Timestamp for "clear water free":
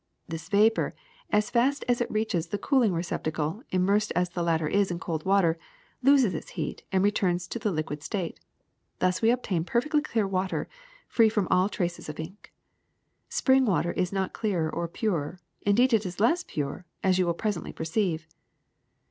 10.01-11.29